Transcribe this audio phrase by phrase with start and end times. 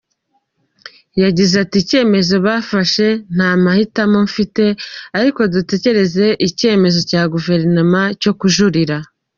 [1.23, 4.63] Yagize ati “Icyemezo bafashe nta mahitamo mfite
[5.17, 8.97] ariko dutegereje icyemezo cya Guverinoma cyo kujurira.